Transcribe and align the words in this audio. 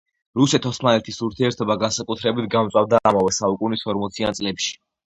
რუსეთ-ოსმალეთის 0.39 1.21
ურთიერთობა 1.27 1.77
განსაკუთრებით 1.85 2.51
გამწვავდა 2.57 3.05
ამავე 3.13 3.39
საუკუნის 3.43 3.89
ორმოციან 3.97 4.43
წლებში. 4.43 4.79